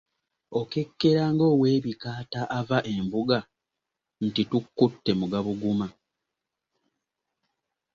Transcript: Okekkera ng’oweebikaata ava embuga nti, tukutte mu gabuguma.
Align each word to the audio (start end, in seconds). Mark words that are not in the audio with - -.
Okekkera 0.59 1.23
ng’oweebikaata 1.33 2.41
ava 2.57 2.77
embuga 2.93 3.39
nti, 4.25 4.41
tukutte 4.49 5.11
mu 5.19 5.25
gabuguma. 5.31 5.87